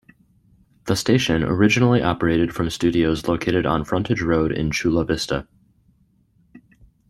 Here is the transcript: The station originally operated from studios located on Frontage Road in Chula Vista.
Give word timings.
The 0.85 0.95
station 0.95 1.43
originally 1.43 2.01
operated 2.01 2.55
from 2.55 2.71
studios 2.71 3.27
located 3.27 3.67
on 3.67 3.85
Frontage 3.85 4.23
Road 4.23 4.51
in 4.51 4.71
Chula 4.71 5.05
Vista. 5.05 5.47